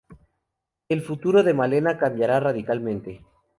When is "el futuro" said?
0.89-1.43